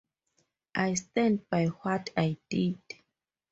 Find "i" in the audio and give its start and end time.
0.73-0.95, 2.17-2.35